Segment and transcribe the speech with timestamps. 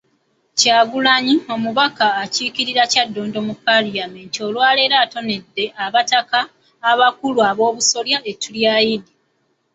[0.59, 6.39] Kyagulanyi, omubaka akiikirira Kyaddondo mu palamenti olwaleero atonedde abataka
[6.91, 9.03] abakulu ab'obusolya ettu lya Eid.